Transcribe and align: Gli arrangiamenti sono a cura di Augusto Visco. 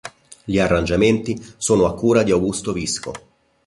Gli 0.45 0.57
arrangiamenti 0.57 1.39
sono 1.57 1.85
a 1.85 1.93
cura 1.93 2.23
di 2.23 2.31
Augusto 2.31 2.73
Visco. 2.73 3.11